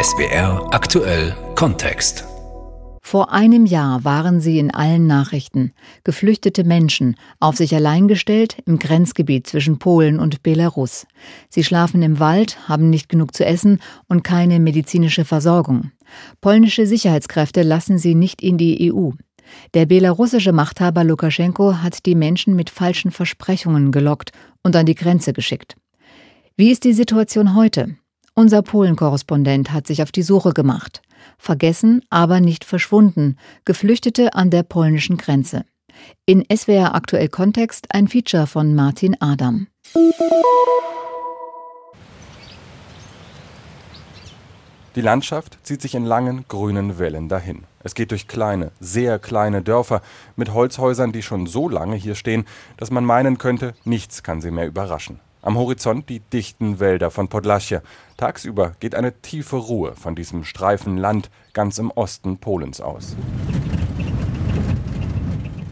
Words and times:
SBR 0.00 0.68
aktuell 0.72 1.34
Kontext. 1.54 2.24
Vor 3.00 3.32
einem 3.32 3.66
Jahr 3.66 4.04
waren 4.04 4.40
sie 4.40 4.58
in 4.58 4.70
allen 4.70 5.06
Nachrichten. 5.06 5.72
Geflüchtete 6.04 6.64
Menschen, 6.64 7.16
auf 7.40 7.56
sich 7.56 7.74
allein 7.74 8.08
gestellt 8.08 8.56
im 8.66 8.78
Grenzgebiet 8.78 9.46
zwischen 9.46 9.78
Polen 9.78 10.20
und 10.20 10.42
Belarus. 10.42 11.06
Sie 11.48 11.64
schlafen 11.64 12.02
im 12.02 12.20
Wald, 12.20 12.68
haben 12.68 12.88
nicht 12.88 13.08
genug 13.08 13.34
zu 13.34 13.44
essen 13.44 13.80
und 14.08 14.22
keine 14.22 14.60
medizinische 14.60 15.24
Versorgung. 15.24 15.90
Polnische 16.40 16.86
Sicherheitskräfte 16.86 17.62
lassen 17.62 17.98
sie 17.98 18.14
nicht 18.14 18.42
in 18.42 18.58
die 18.58 18.92
EU. 18.92 19.10
Der 19.74 19.86
belarussische 19.86 20.52
Machthaber 20.52 21.04
Lukaschenko 21.04 21.78
hat 21.78 22.06
die 22.06 22.14
Menschen 22.14 22.54
mit 22.54 22.70
falschen 22.70 23.10
Versprechungen 23.10 23.90
gelockt 23.90 24.30
und 24.62 24.76
an 24.76 24.86
die 24.86 24.94
Grenze 24.94 25.32
geschickt. 25.32 25.74
Wie 26.56 26.70
ist 26.70 26.84
die 26.84 26.92
Situation 26.92 27.56
heute? 27.56 27.96
Unser 28.34 28.62
Polen-Korrespondent 28.62 29.72
hat 29.72 29.86
sich 29.86 30.02
auf 30.02 30.10
die 30.10 30.22
Suche 30.22 30.54
gemacht. 30.54 31.02
Vergessen, 31.36 32.02
aber 32.08 32.40
nicht 32.40 32.64
verschwunden. 32.64 33.36
Geflüchtete 33.66 34.34
an 34.34 34.48
der 34.48 34.62
polnischen 34.62 35.18
Grenze. 35.18 35.66
In 36.24 36.42
SWR 36.50 36.94
Aktuell 36.94 37.28
Kontext 37.28 37.88
ein 37.90 38.08
Feature 38.08 38.46
von 38.46 38.74
Martin 38.74 39.20
Adam. 39.20 39.66
Die 44.94 45.02
Landschaft 45.02 45.58
zieht 45.62 45.82
sich 45.82 45.94
in 45.94 46.06
langen 46.06 46.46
grünen 46.48 46.98
Wellen 46.98 47.28
dahin. 47.28 47.64
Es 47.84 47.94
geht 47.94 48.12
durch 48.12 48.28
kleine, 48.28 48.72
sehr 48.80 49.18
kleine 49.18 49.60
Dörfer 49.60 50.00
mit 50.36 50.54
Holzhäusern, 50.54 51.12
die 51.12 51.22
schon 51.22 51.46
so 51.46 51.68
lange 51.68 51.96
hier 51.96 52.14
stehen, 52.14 52.46
dass 52.78 52.90
man 52.90 53.04
meinen 53.04 53.36
könnte, 53.36 53.74
nichts 53.84 54.22
kann 54.22 54.40
sie 54.40 54.50
mehr 54.50 54.66
überraschen. 54.66 55.20
Am 55.44 55.58
Horizont 55.58 56.08
die 56.08 56.20
dichten 56.20 56.78
Wälder 56.78 57.10
von 57.10 57.26
Podlasie. 57.26 57.78
Tagsüber 58.16 58.74
geht 58.78 58.94
eine 58.94 59.20
tiefe 59.22 59.56
Ruhe 59.56 59.96
von 59.96 60.14
diesem 60.14 60.44
Streifen 60.44 60.96
Land 60.96 61.32
ganz 61.52 61.78
im 61.78 61.90
Osten 61.90 62.38
Polens 62.38 62.80
aus. 62.80 63.16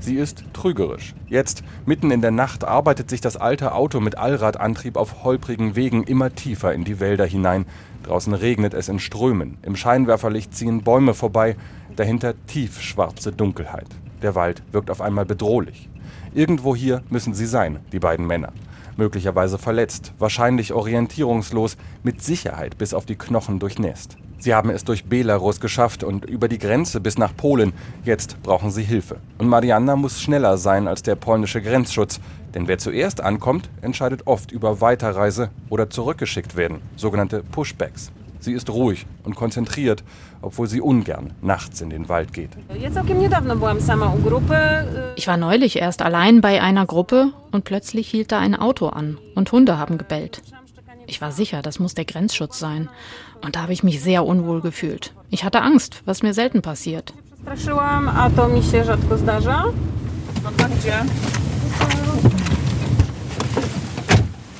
Sie 0.00 0.16
ist 0.16 0.42
trügerisch. 0.54 1.14
Jetzt, 1.28 1.62
mitten 1.86 2.10
in 2.10 2.20
der 2.20 2.32
Nacht, 2.32 2.64
arbeitet 2.64 3.08
sich 3.08 3.20
das 3.20 3.36
alte 3.36 3.72
Auto 3.72 4.00
mit 4.00 4.18
Allradantrieb 4.18 4.96
auf 4.96 5.22
holprigen 5.22 5.76
Wegen 5.76 6.02
immer 6.02 6.34
tiefer 6.34 6.74
in 6.74 6.82
die 6.82 6.98
Wälder 6.98 7.24
hinein. 7.24 7.64
Draußen 8.02 8.34
regnet 8.34 8.74
es 8.74 8.88
in 8.88 8.98
Strömen. 8.98 9.58
Im 9.62 9.76
Scheinwerferlicht 9.76 10.52
ziehen 10.52 10.82
Bäume 10.82 11.14
vorbei. 11.14 11.54
Dahinter 11.94 12.34
tiefschwarze 12.48 13.30
Dunkelheit. 13.30 13.86
Der 14.20 14.34
Wald 14.34 14.64
wirkt 14.72 14.90
auf 14.90 15.00
einmal 15.00 15.26
bedrohlich. 15.26 15.88
Irgendwo 16.34 16.74
hier 16.74 17.04
müssen 17.08 17.34
sie 17.34 17.46
sein, 17.46 17.78
die 17.92 18.00
beiden 18.00 18.26
Männer 18.26 18.52
möglicherweise 18.96 19.58
verletzt, 19.58 20.12
wahrscheinlich 20.18 20.72
orientierungslos, 20.72 21.76
mit 22.02 22.22
Sicherheit 22.22 22.78
bis 22.78 22.94
auf 22.94 23.06
die 23.06 23.16
Knochen 23.16 23.58
durchnässt. 23.58 24.16
Sie 24.40 24.54
haben 24.54 24.70
es 24.70 24.84
durch 24.84 25.04
Belarus 25.04 25.60
geschafft 25.60 26.02
und 26.02 26.24
über 26.24 26.48
die 26.48 26.58
Grenze 26.58 27.00
bis 27.00 27.18
nach 27.18 27.36
Polen. 27.36 27.74
Jetzt 28.04 28.42
brauchen 28.42 28.70
sie 28.70 28.82
Hilfe. 28.82 29.16
Und 29.36 29.48
Marianna 29.48 29.96
muss 29.96 30.22
schneller 30.22 30.56
sein 30.56 30.88
als 30.88 31.02
der 31.02 31.14
polnische 31.14 31.60
Grenzschutz. 31.60 32.20
Denn 32.54 32.66
wer 32.66 32.78
zuerst 32.78 33.20
ankommt, 33.20 33.68
entscheidet 33.82 34.26
oft 34.26 34.50
über 34.50 34.80
Weiterreise 34.80 35.50
oder 35.68 35.90
zurückgeschickt 35.90 36.56
werden, 36.56 36.80
sogenannte 36.96 37.42
Pushbacks. 37.42 38.12
Sie 38.40 38.52
ist 38.52 38.70
ruhig 38.70 39.06
und 39.24 39.36
konzentriert, 39.36 40.02
obwohl 40.42 40.66
sie 40.66 40.80
ungern 40.80 41.34
nachts 41.42 41.80
in 41.80 41.90
den 41.90 42.08
Wald 42.08 42.32
geht. 42.32 42.50
Ich 45.16 45.26
war 45.26 45.36
neulich 45.36 45.76
erst 45.76 46.02
allein 46.02 46.40
bei 46.40 46.62
einer 46.62 46.86
Gruppe 46.86 47.32
und 47.52 47.64
plötzlich 47.64 48.08
hielt 48.08 48.32
da 48.32 48.38
ein 48.38 48.54
Auto 48.54 48.88
an 48.88 49.18
und 49.34 49.52
Hunde 49.52 49.78
haben 49.78 49.98
gebellt. 49.98 50.42
Ich 51.06 51.20
war 51.20 51.32
sicher, 51.32 51.60
das 51.60 51.78
muss 51.78 51.94
der 51.94 52.04
Grenzschutz 52.04 52.58
sein. 52.58 52.88
Und 53.42 53.56
da 53.56 53.62
habe 53.62 53.72
ich 53.72 53.82
mich 53.82 54.00
sehr 54.00 54.24
unwohl 54.24 54.60
gefühlt. 54.60 55.12
Ich 55.30 55.44
hatte 55.44 55.60
Angst, 55.60 56.02
was 56.04 56.22
mir 56.22 56.34
selten 56.34 56.62
passiert. 56.62 57.12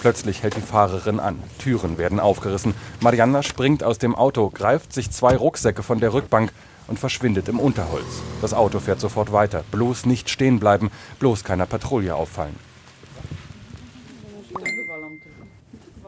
Plötzlich 0.01 0.43
hält 0.43 0.57
die 0.57 0.63
Fahrerin 0.63 1.21
an. 1.21 1.43
Türen 1.59 1.99
werden 1.99 2.21
aufgerissen. 2.21 2.75
Marianna 3.01 3.43
springt 3.43 3.85
aus 3.85 3.99
dem 3.99 4.15
Auto, 4.15 4.49
greift 4.49 4.95
sich 4.95 5.11
zwei 5.11 5.37
Rucksäcke 5.37 5.83
von 5.83 6.01
der 6.01 6.15
Rückbank 6.15 6.53
und 6.87 6.99
verschwindet 6.99 7.49
im 7.49 7.61
Unterholz. 7.61 8.23
Das 8.41 8.55
Auto 8.55 8.81
fährt 8.81 8.99
sofort 8.99 9.31
weiter. 9.31 9.63
Bloß 9.71 10.07
nicht 10.07 10.31
stehen 10.31 10.59
bleiben, 10.59 10.91
bloß 11.19 11.45
keiner 11.45 11.67
Patrouille 11.67 12.15
auffallen. 12.15 12.57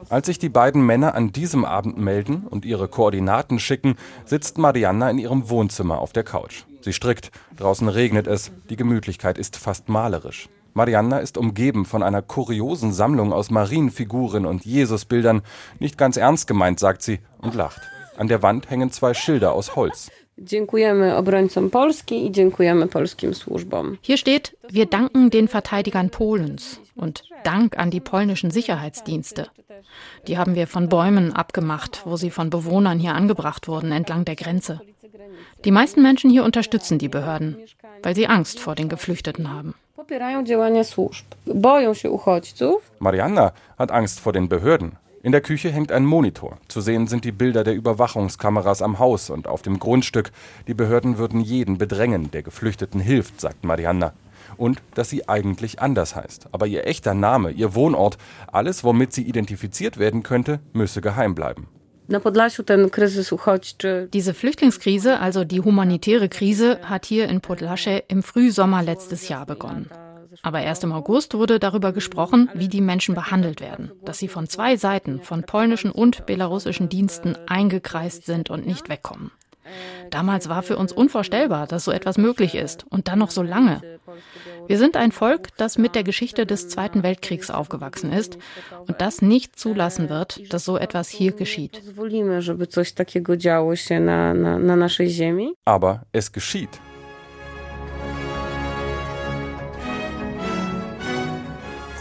Als 0.08 0.26
sich 0.26 0.38
die 0.38 0.48
beiden 0.48 0.84
Männer 0.84 1.14
an 1.14 1.32
diesem 1.32 1.64
Abend 1.66 1.98
melden 1.98 2.46
und 2.48 2.64
ihre 2.64 2.88
Koordinaten 2.88 3.58
schicken, 3.58 3.96
sitzt 4.24 4.56
Marianna 4.56 5.10
in 5.10 5.18
ihrem 5.18 5.50
Wohnzimmer 5.50 5.98
auf 6.00 6.12
der 6.12 6.24
Couch. 6.24 6.64
Sie 6.80 6.94
strickt, 6.94 7.30
draußen 7.56 7.88
regnet 7.88 8.26
es, 8.26 8.52
die 8.70 8.76
Gemütlichkeit 8.76 9.36
ist 9.38 9.56
fast 9.56 9.88
malerisch. 9.88 10.48
Marianna 10.74 11.18
ist 11.18 11.36
umgeben 11.36 11.84
von 11.84 12.02
einer 12.02 12.22
kuriosen 12.22 12.92
Sammlung 12.92 13.32
aus 13.32 13.50
Marienfiguren 13.50 14.46
und 14.46 14.64
Jesusbildern. 14.64 15.42
Nicht 15.78 15.98
ganz 15.98 16.16
ernst 16.16 16.46
gemeint, 16.46 16.80
sagt 16.80 17.02
sie 17.02 17.20
und 17.38 17.54
lacht. 17.54 17.80
An 18.16 18.28
der 18.28 18.42
Wand 18.42 18.70
hängen 18.70 18.90
zwei 18.90 19.14
Schilder 19.14 19.52
aus 19.52 19.76
Holz. 19.76 20.10
Hier 24.00 24.16
steht, 24.16 24.56
wir 24.70 24.86
danken 24.86 25.30
den 25.30 25.48
Verteidigern 25.48 26.10
Polens 26.10 26.80
und 26.94 27.24
Dank 27.44 27.78
an 27.78 27.90
die 27.90 28.00
polnischen 28.00 28.50
Sicherheitsdienste. 28.50 29.48
Die 30.26 30.38
haben 30.38 30.54
wir 30.54 30.66
von 30.66 30.88
Bäumen 30.88 31.32
abgemacht, 31.32 32.02
wo 32.04 32.16
sie 32.16 32.30
von 32.30 32.50
Bewohnern 32.50 32.98
hier 32.98 33.14
angebracht 33.14 33.68
wurden, 33.68 33.92
entlang 33.92 34.24
der 34.24 34.36
Grenze. 34.36 34.80
Die 35.64 35.70
meisten 35.70 36.02
Menschen 36.02 36.30
hier 36.30 36.44
unterstützen 36.44 36.98
die 36.98 37.08
Behörden, 37.08 37.58
weil 38.02 38.14
sie 38.14 38.26
Angst 38.26 38.58
vor 38.58 38.74
den 38.74 38.88
Geflüchteten 38.88 39.52
haben. 39.52 39.74
Marianna 42.98 43.52
hat 43.78 43.90
Angst 43.90 44.20
vor 44.20 44.32
den 44.32 44.48
Behörden. 44.48 44.96
In 45.22 45.32
der 45.32 45.42
Küche 45.42 45.70
hängt 45.70 45.92
ein 45.92 46.06
Monitor. 46.06 46.56
Zu 46.68 46.80
sehen 46.80 47.08
sind 47.08 47.26
die 47.26 47.30
Bilder 47.30 47.62
der 47.62 47.74
Überwachungskameras 47.74 48.80
am 48.80 48.98
Haus 48.98 49.28
und 49.28 49.46
auf 49.46 49.60
dem 49.60 49.78
Grundstück. 49.78 50.32
Die 50.66 50.72
Behörden 50.72 51.18
würden 51.18 51.42
jeden 51.42 51.76
bedrängen, 51.76 52.30
der 52.30 52.42
Geflüchteten 52.42 53.00
hilft, 53.00 53.38
sagt 53.40 53.64
Marianna. 53.64 54.14
Und 54.56 54.80
dass 54.94 55.10
sie 55.10 55.28
eigentlich 55.28 55.80
anders 55.82 56.16
heißt. 56.16 56.48
Aber 56.52 56.66
ihr 56.66 56.86
echter 56.86 57.12
Name, 57.12 57.50
ihr 57.50 57.74
Wohnort, 57.74 58.16
alles, 58.50 58.84
womit 58.84 59.12
sie 59.12 59.22
identifiziert 59.22 59.98
werden 59.98 60.22
könnte, 60.22 60.60
müsse 60.72 61.02
geheim 61.02 61.34
bleiben. 61.34 61.68
Diese 64.12 64.34
Flüchtlingskrise, 64.34 65.18
also 65.20 65.44
die 65.44 65.60
humanitäre 65.60 66.28
Krise, 66.28 66.78
hat 66.82 67.06
hier 67.06 67.28
in 67.28 67.40
Podlasche 67.40 68.04
im 68.08 68.22
Frühsommer 68.22 68.82
letztes 68.82 69.28
Jahr 69.28 69.46
begonnen. 69.46 69.90
Aber 70.42 70.62
erst 70.62 70.84
im 70.84 70.92
August 70.92 71.34
wurde 71.34 71.58
darüber 71.58 71.92
gesprochen, 71.92 72.48
wie 72.54 72.68
die 72.68 72.80
Menschen 72.80 73.14
behandelt 73.14 73.60
werden, 73.60 73.92
dass 74.04 74.18
sie 74.18 74.28
von 74.28 74.48
zwei 74.48 74.76
Seiten, 74.76 75.20
von 75.20 75.42
polnischen 75.42 75.90
und 75.90 76.26
belarussischen 76.26 76.88
Diensten 76.88 77.36
eingekreist 77.46 78.24
sind 78.24 78.50
und 78.50 78.66
nicht 78.66 78.88
wegkommen. 78.88 79.30
Damals 80.10 80.48
war 80.48 80.62
für 80.62 80.76
uns 80.76 80.92
unvorstellbar, 80.92 81.66
dass 81.66 81.84
so 81.84 81.92
etwas 81.92 82.18
möglich 82.18 82.54
ist 82.54 82.84
und 82.90 83.08
dann 83.08 83.18
noch 83.18 83.30
so 83.30 83.42
lange. 83.42 83.80
Wir 84.66 84.78
sind 84.78 84.96
ein 84.96 85.12
Volk, 85.12 85.48
das 85.56 85.78
mit 85.78 85.94
der 85.94 86.04
Geschichte 86.04 86.46
des 86.46 86.68
Zweiten 86.68 87.02
Weltkriegs 87.02 87.50
aufgewachsen 87.50 88.12
ist 88.12 88.38
und 88.86 89.00
das 89.00 89.22
nicht 89.22 89.58
zulassen 89.58 90.08
wird, 90.08 90.52
dass 90.52 90.64
so 90.64 90.76
etwas 90.76 91.08
hier 91.08 91.32
geschieht. 91.32 91.82
Aber 95.64 96.02
es 96.12 96.32
geschieht. 96.32 96.80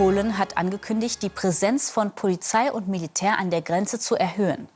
Polen 0.01 0.39
hat 0.39 0.57
angekündigt, 0.57 1.21
die 1.21 1.29
Präsenz 1.29 1.91
von 1.91 2.09
Polizei 2.09 2.71
und 2.71 2.87
Militär 2.87 3.37
an 3.37 3.51
der 3.51 3.61
Grenze 3.61 3.99
zu 3.99 4.15
erhöhen. 4.15 4.67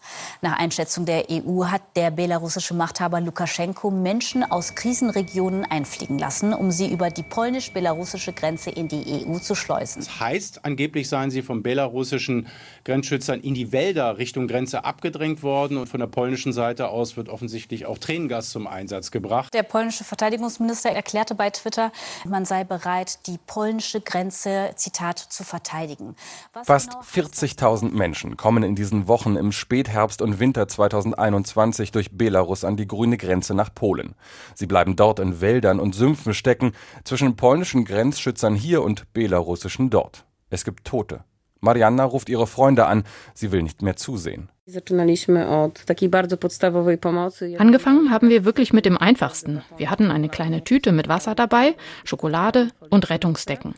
Nach 0.43 0.55
Einschätzung 0.59 1.07
der 1.07 1.25
EU 1.31 1.65
hat 1.65 1.81
der 1.95 2.11
belarussische 2.11 2.75
Machthaber 2.75 3.19
Lukaschenko 3.21 3.89
Menschen 3.89 4.43
aus 4.43 4.75
Krisenregionen 4.75 5.65
einfliegen 5.65 6.19
lassen, 6.19 6.53
um 6.53 6.69
sie 6.69 6.91
über 6.91 7.09
die 7.09 7.23
polnisch-belarussische 7.23 8.33
Grenze 8.33 8.69
in 8.69 8.87
die 8.87 9.25
EU 9.25 9.39
zu 9.39 9.55
schleusen. 9.55 10.03
Das 10.03 10.19
heißt, 10.19 10.63
angeblich 10.63 11.09
seien 11.09 11.31
sie 11.31 11.41
von 11.41 11.63
belarussischen 11.63 12.45
Grenzschützern 12.83 13.41
in 13.41 13.55
die 13.55 13.71
Wälder 13.71 14.19
Richtung 14.19 14.47
Grenze 14.47 14.85
abgedrängt 14.85 15.41
worden 15.41 15.77
und 15.77 15.89
von 15.89 16.01
der 16.01 16.05
polnischen 16.05 16.53
Seite 16.53 16.89
aus 16.89 17.17
wird 17.17 17.29
offensichtlich 17.29 17.87
auch 17.87 17.97
Tränengas 17.97 18.51
zum 18.51 18.67
Einsatz 18.67 19.09
gebracht. 19.09 19.55
Der 19.55 19.63
polnische 19.63 20.03
Verteidigungsminister 20.03 20.91
erklärte 20.91 21.33
bei 21.33 21.49
Twitter, 21.49 21.91
man 22.25 22.45
sei 22.45 22.63
bereit, 22.63 23.25
die 23.25 23.39
polnische 23.39 24.01
Grenze, 24.01 24.69
Zitat, 24.75 25.14
Staat 25.15 25.31
zu 25.31 25.43
verteidigen. 25.43 26.15
Was 26.53 26.67
Fast 26.67 26.91
40.000 26.91 27.81
genau 27.81 27.97
Menschen 27.97 28.37
kommen 28.37 28.63
in 28.63 28.75
diesen 28.75 29.07
Wochen 29.07 29.35
im 29.35 29.51
Spätherbst 29.51 30.21
und 30.21 30.39
Winter 30.39 30.67
2021 30.67 31.91
durch 31.91 32.11
Belarus 32.11 32.63
an 32.63 32.77
die 32.77 32.87
grüne 32.87 33.17
Grenze 33.17 33.53
nach 33.53 33.73
Polen. 33.73 34.15
Sie 34.53 34.67
bleiben 34.67 34.95
dort 34.95 35.19
in 35.19 35.41
Wäldern 35.41 35.79
und 35.79 35.95
Sümpfen 35.95 36.33
stecken, 36.33 36.73
zwischen 37.03 37.35
polnischen 37.35 37.85
Grenzschützern 37.85 38.55
hier 38.55 38.83
und 38.83 39.11
belarussischen 39.13 39.89
dort. 39.89 40.25
Es 40.49 40.65
gibt 40.65 40.85
Tote. 40.85 41.23
Marianna 41.61 42.03
ruft 42.03 42.29
ihre 42.29 42.47
Freunde 42.47 42.85
an, 42.85 43.03
sie 43.33 43.51
will 43.51 43.63
nicht 43.63 43.81
mehr 43.81 43.95
zusehen. 43.95 44.49
Angefangen 47.57 48.11
haben 48.11 48.29
wir 48.29 48.45
wirklich 48.45 48.73
mit 48.73 48.85
dem 48.85 48.97
Einfachsten. 48.97 49.63
Wir 49.77 49.89
hatten 49.89 50.11
eine 50.11 50.29
kleine 50.29 50.63
Tüte 50.63 50.91
mit 50.91 51.07
Wasser 51.07 51.35
dabei, 51.35 51.75
Schokolade 52.03 52.69
und 52.89 53.09
Rettungsdecken. 53.09 53.75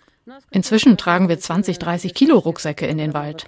Inzwischen 0.51 0.97
tragen 0.97 1.29
wir 1.29 1.39
20, 1.39 1.79
30 1.79 2.13
Kilo 2.13 2.37
Rucksäcke 2.37 2.85
in 2.85 2.97
den 2.97 3.13
Wald. 3.13 3.45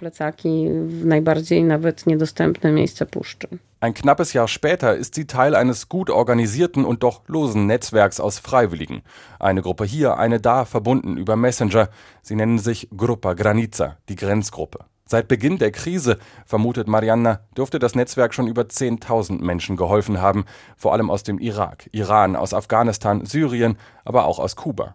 Ein 3.80 3.94
knappes 3.94 4.32
Jahr 4.32 4.48
später 4.48 4.94
ist 4.94 5.14
sie 5.14 5.26
Teil 5.26 5.54
eines 5.54 5.88
gut 5.88 6.10
organisierten 6.10 6.84
und 6.84 7.02
doch 7.02 7.22
losen 7.26 7.66
Netzwerks 7.66 8.20
aus 8.20 8.38
Freiwilligen. 8.38 9.02
Eine 9.38 9.62
Gruppe 9.62 9.84
hier, 9.84 10.18
eine 10.18 10.40
da, 10.40 10.64
verbunden 10.64 11.16
über 11.16 11.36
Messenger. 11.36 11.88
Sie 12.22 12.34
nennen 12.34 12.58
sich 12.58 12.88
Grupa 12.94 13.34
Granica, 13.34 13.96
die 14.08 14.16
Grenzgruppe. 14.16 14.84
Seit 15.10 15.26
Beginn 15.26 15.58
der 15.58 15.72
Krise, 15.72 16.18
vermutet 16.46 16.86
Marianna, 16.86 17.40
dürfte 17.56 17.80
das 17.80 17.96
Netzwerk 17.96 18.32
schon 18.32 18.46
über 18.46 18.62
10.000 18.62 19.42
Menschen 19.42 19.76
geholfen 19.76 20.20
haben, 20.20 20.44
vor 20.76 20.92
allem 20.92 21.10
aus 21.10 21.24
dem 21.24 21.40
Irak, 21.40 21.90
Iran, 21.90 22.36
aus 22.36 22.54
Afghanistan, 22.54 23.26
Syrien, 23.26 23.76
aber 24.04 24.26
auch 24.26 24.38
aus 24.38 24.54
Kuba. 24.54 24.94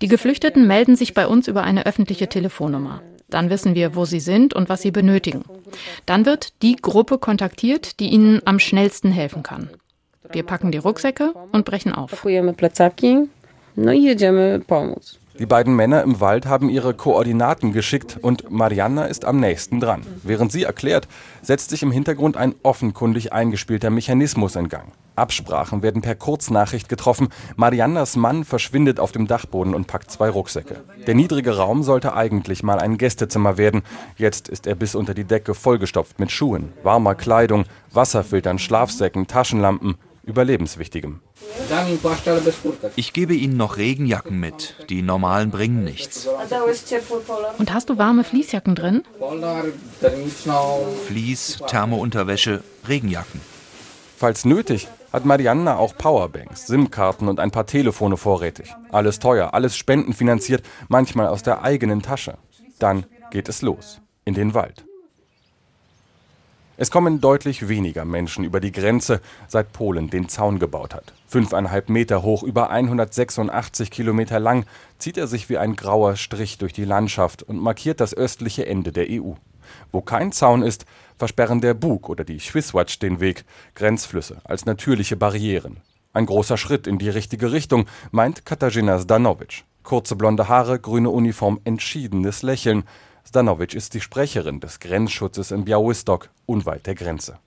Die 0.00 0.08
Geflüchteten 0.08 0.66
melden 0.66 0.96
sich 0.96 1.12
bei 1.12 1.26
uns 1.26 1.48
über 1.48 1.62
eine 1.62 1.84
öffentliche 1.84 2.30
Telefonnummer. 2.30 3.02
Dann 3.28 3.50
wissen 3.50 3.74
wir, 3.74 3.94
wo 3.94 4.06
sie 4.06 4.20
sind 4.20 4.54
und 4.54 4.70
was 4.70 4.80
sie 4.80 4.90
benötigen. 4.90 5.44
Dann 6.06 6.24
wird 6.24 6.62
die 6.62 6.76
Gruppe 6.76 7.18
kontaktiert, 7.18 8.00
die 8.00 8.08
ihnen 8.08 8.40
am 8.46 8.58
schnellsten 8.58 9.12
helfen 9.12 9.42
kann. 9.42 9.68
Wir 10.32 10.44
packen 10.44 10.72
die 10.72 10.78
Rucksäcke 10.78 11.34
und 11.52 11.66
brechen 11.66 11.92
auf. 11.92 12.24
Die 15.40 15.46
beiden 15.46 15.74
Männer 15.74 16.02
im 16.02 16.20
Wald 16.20 16.44
haben 16.44 16.68
ihre 16.68 16.92
Koordinaten 16.92 17.72
geschickt 17.72 18.18
und 18.20 18.50
Marianna 18.50 19.06
ist 19.06 19.24
am 19.24 19.40
nächsten 19.40 19.80
dran. 19.80 20.02
Während 20.22 20.52
sie 20.52 20.64
erklärt, 20.64 21.08
setzt 21.40 21.70
sich 21.70 21.82
im 21.82 21.90
Hintergrund 21.90 22.36
ein 22.36 22.54
offenkundig 22.62 23.32
eingespielter 23.32 23.88
Mechanismus 23.88 24.54
in 24.54 24.68
Gang. 24.68 24.92
Absprachen 25.16 25.80
werden 25.82 26.02
per 26.02 26.14
Kurznachricht 26.14 26.90
getroffen. 26.90 27.28
Mariannas 27.56 28.16
Mann 28.16 28.44
verschwindet 28.44 29.00
auf 29.00 29.12
dem 29.12 29.26
Dachboden 29.26 29.74
und 29.74 29.86
packt 29.86 30.10
zwei 30.10 30.28
Rucksäcke. 30.28 30.84
Der 31.06 31.14
niedrige 31.14 31.56
Raum 31.56 31.84
sollte 31.84 32.14
eigentlich 32.14 32.62
mal 32.62 32.78
ein 32.78 32.98
Gästezimmer 32.98 33.56
werden. 33.56 33.80
Jetzt 34.18 34.46
ist 34.46 34.66
er 34.66 34.74
bis 34.74 34.94
unter 34.94 35.14
die 35.14 35.24
Decke 35.24 35.54
vollgestopft 35.54 36.20
mit 36.20 36.30
Schuhen, 36.30 36.74
warmer 36.82 37.14
Kleidung, 37.14 37.64
Wasserfiltern, 37.92 38.58
Schlafsäcken, 38.58 39.26
Taschenlampen 39.26 39.96
überlebenswichtigem. 40.30 41.20
Ich 42.96 43.12
gebe 43.12 43.34
Ihnen 43.34 43.56
noch 43.56 43.76
Regenjacken 43.76 44.40
mit. 44.40 44.76
Die 44.88 45.02
normalen 45.02 45.50
bringen 45.50 45.84
nichts. 45.84 46.26
Und 47.58 47.72
hast 47.72 47.90
du 47.90 47.98
warme 47.98 48.24
Fließjacken 48.24 48.74
drin? 48.74 49.02
Fließ, 51.06 51.58
Thermounterwäsche, 51.66 52.62
Regenjacken. 52.88 53.40
Falls 54.16 54.44
nötig, 54.44 54.88
hat 55.12 55.24
Marianna 55.24 55.76
auch 55.76 55.96
Powerbanks, 55.96 56.66
SIM-Karten 56.66 57.28
und 57.28 57.40
ein 57.40 57.50
paar 57.50 57.66
Telefone 57.66 58.16
vorrätig. 58.16 58.74
Alles 58.90 59.18
teuer, 59.18 59.54
alles 59.54 59.76
spendenfinanziert, 59.76 60.62
manchmal 60.88 61.26
aus 61.26 61.42
der 61.42 61.62
eigenen 61.62 62.02
Tasche. 62.02 62.38
Dann 62.78 63.06
geht 63.30 63.48
es 63.48 63.62
los. 63.62 64.00
In 64.24 64.34
den 64.34 64.54
Wald. 64.54 64.84
Es 66.80 66.90
kommen 66.90 67.20
deutlich 67.20 67.68
weniger 67.68 68.06
Menschen 68.06 68.42
über 68.42 68.58
die 68.58 68.72
Grenze, 68.72 69.20
seit 69.48 69.70
Polen 69.74 70.08
den 70.08 70.30
Zaun 70.30 70.58
gebaut 70.58 70.94
hat. 70.94 71.12
Fünfeinhalb 71.26 71.90
Meter 71.90 72.22
hoch, 72.22 72.42
über 72.42 72.70
186 72.70 73.90
Kilometer 73.90 74.40
lang, 74.40 74.64
zieht 74.96 75.18
er 75.18 75.26
sich 75.26 75.50
wie 75.50 75.58
ein 75.58 75.76
grauer 75.76 76.16
Strich 76.16 76.56
durch 76.56 76.72
die 76.72 76.86
Landschaft 76.86 77.42
und 77.42 77.58
markiert 77.60 78.00
das 78.00 78.14
östliche 78.14 78.64
Ende 78.64 78.92
der 78.92 79.08
EU. 79.10 79.32
Wo 79.92 80.00
kein 80.00 80.32
Zaun 80.32 80.62
ist, 80.62 80.86
versperren 81.18 81.60
der 81.60 81.74
Bug 81.74 82.08
oder 82.08 82.24
die 82.24 82.38
Swisswatch 82.38 82.98
den 82.98 83.20
Weg, 83.20 83.44
Grenzflüsse 83.74 84.38
als 84.44 84.64
natürliche 84.64 85.16
Barrieren. 85.16 85.82
Ein 86.14 86.24
großer 86.24 86.56
Schritt 86.56 86.86
in 86.86 86.96
die 86.96 87.10
richtige 87.10 87.52
Richtung, 87.52 87.88
meint 88.10 88.46
Katarzyna 88.46 88.98
Zdanovic. 89.00 89.64
Kurze 89.82 90.16
blonde 90.16 90.48
Haare, 90.48 90.78
grüne 90.78 91.10
Uniform, 91.10 91.60
entschiedenes 91.64 92.40
Lächeln. 92.40 92.84
Zdanovic 93.26 93.74
ist 93.74 93.94
die 93.94 94.00
Sprecherin 94.00 94.60
des 94.60 94.80
Grenzschutzes 94.80 95.50
in 95.50 95.64
Białystok, 95.64 96.30
unweit 96.46 96.86
der 96.86 96.94
Grenze. 96.94 97.38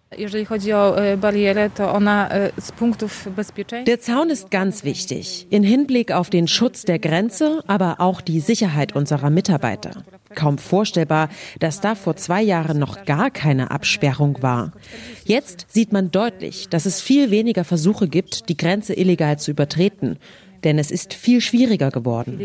Der 3.87 3.99
Zaun 3.99 4.29
ist 4.29 4.51
ganz 4.51 4.83
wichtig, 4.83 5.47
in 5.49 5.63
Hinblick 5.63 6.11
auf 6.11 6.29
den 6.29 6.47
Schutz 6.47 6.83
der 6.83 6.99
Grenze, 6.99 7.63
aber 7.67 7.99
auch 7.99 8.21
die 8.21 8.39
Sicherheit 8.39 8.95
unserer 8.95 9.29
Mitarbeiter. 9.29 10.03
Kaum 10.35 10.57
vorstellbar, 10.57 11.29
dass 11.59 11.81
da 11.81 11.95
vor 11.95 12.15
zwei 12.15 12.41
Jahren 12.41 12.79
noch 12.79 13.05
gar 13.05 13.31
keine 13.31 13.71
Absperrung 13.71 14.41
war. 14.41 14.71
Jetzt 15.25 15.65
sieht 15.69 15.91
man 15.91 16.11
deutlich, 16.11 16.69
dass 16.69 16.85
es 16.85 17.01
viel 17.01 17.31
weniger 17.31 17.63
Versuche 17.63 18.07
gibt, 18.07 18.49
die 18.49 18.57
Grenze 18.57 18.93
illegal 18.93 19.39
zu 19.39 19.51
übertreten 19.51 20.19
denn 20.63 20.79
es 20.79 20.91
ist 20.91 21.13
viel 21.13 21.41
schwieriger 21.41 21.91
geworden. 21.91 22.39